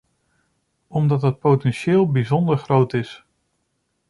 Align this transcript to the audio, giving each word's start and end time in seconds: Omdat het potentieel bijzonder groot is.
Omdat 0.87 1.21
het 1.21 1.39
potentieel 1.39 2.11
bijzonder 2.11 2.57
groot 2.57 2.93
is. 2.93 3.25